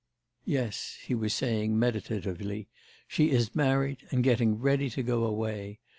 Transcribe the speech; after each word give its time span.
'Yes,' 0.45 0.97
he 1.03 1.13
was 1.13 1.31
saying 1.31 1.77
meditatively, 1.77 2.67
'she 3.07 3.29
is 3.29 3.53
married 3.53 3.99
and 4.09 4.23
getting 4.23 4.57
ready 4.57 4.89
to 4.89 5.03
go 5.03 5.25
away. 5.25 5.77